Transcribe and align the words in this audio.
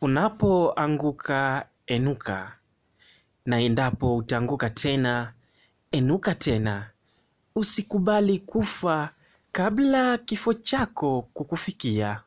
Unapoanguka 0.00 1.66
enuka, 1.86 2.52
na 3.46 3.60
endapo 3.60 4.16
utaanguka 4.16 4.70
tena, 4.70 5.32
enuka 5.92 6.34
tena. 6.34 6.90
Usikubali 7.54 8.38
kufa 8.38 9.10
kabla 9.52 10.18
kifo 10.18 10.54
chako 10.54 11.22
kukufikia. 11.22 12.20